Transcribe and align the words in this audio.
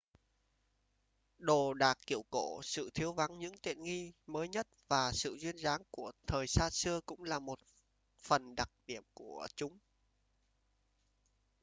đồ 1.37 1.73
đạc 1.73 1.97
kiểu 2.07 2.23
cổ 2.29 2.61
sự 2.63 2.89
thiếu 2.93 3.13
vắng 3.13 3.39
những 3.39 3.57
tiện 3.57 3.83
nghi 3.83 4.11
mới 4.27 4.47
nhất 4.49 4.67
và 4.87 5.11
sự 5.13 5.37
duyên 5.39 5.55
dáng 5.57 5.81
của 5.91 6.11
thời 6.27 6.47
xa 6.47 6.69
xưa 6.69 7.01
cũng 7.01 7.23
là 7.23 7.39
một 7.39 7.59
phần 8.21 8.55
đặc 8.55 8.69
điểm 8.85 9.03
của 9.13 9.47
chúng 9.55 9.77